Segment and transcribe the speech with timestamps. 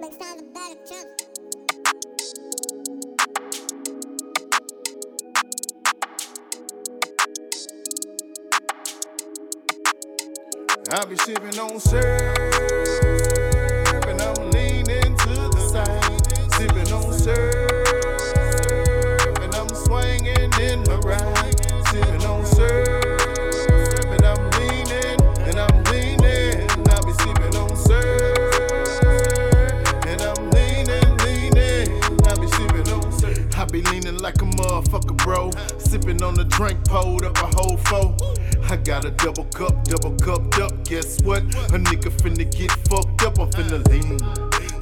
[0.00, 1.08] next time the better.
[10.92, 12.83] I be sipping on syrup
[33.74, 35.50] be leaning like a motherfucker, bro.
[35.78, 38.14] Sipping on the drink, pulled up a whole four.
[38.70, 40.84] I got a double cup, double cupped up.
[40.84, 41.42] Guess what?
[41.42, 43.40] A nigga finna get fucked up.
[43.40, 44.18] I'm finna lean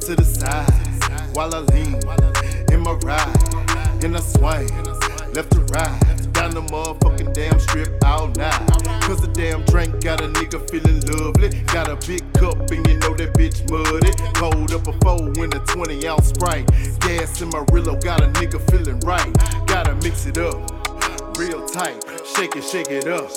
[0.00, 2.00] to the side while I lean
[2.72, 4.04] in my ride.
[4.04, 4.66] And I swing
[5.34, 6.19] left to right
[6.50, 8.66] down the motherfucking damn strip all night.
[9.02, 11.48] Cause the damn drink got a nigga feeling lovely.
[11.64, 14.12] Got a big cup and you know that bitch muddy.
[14.34, 16.66] Cold up a four in a 20 ounce sprite.
[17.00, 19.32] Gas in my Rillo got a nigga feeling right.
[19.66, 20.56] Gotta mix it up
[21.38, 22.04] real tight.
[22.36, 23.30] Shake it, shake it up,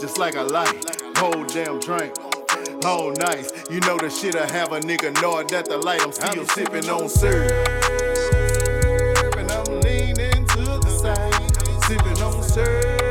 [0.00, 1.18] just like I like.
[1.18, 2.14] Whole damn drink.
[2.84, 6.02] All nice, you know the shit I have a nigga know that the light.
[6.02, 7.83] I'm still sipping on syrup.
[12.54, 13.03] Sipping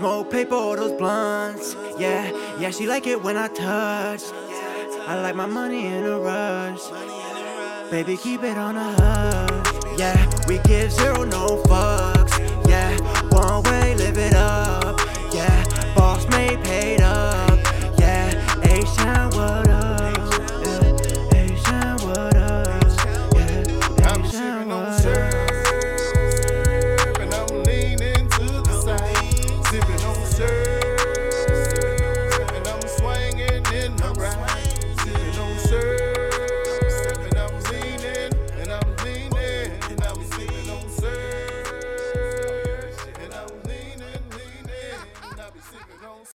[0.00, 1.76] smoke paper or those blunts.
[1.98, 4.22] Yeah, yeah, she like it when I touch.
[5.06, 6.84] I like my money in a rush.
[7.90, 9.98] Baby, keep it on a hush.
[9.98, 10.16] Yeah,
[10.48, 11.89] we give zero no fucks.